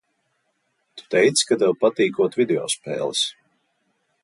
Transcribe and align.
Tu 1.01 1.05
teici, 1.15 1.43
ka 1.51 1.59
tev 1.65 1.77
patīkot 1.83 2.39
video 2.41 2.65
spēles? 2.77 3.25